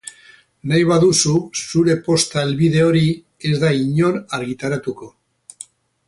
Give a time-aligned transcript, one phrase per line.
[0.69, 1.33] Nahi baduzu
[1.73, 3.03] zure posta helbide hori
[3.51, 5.11] ez da inon argitaratuko.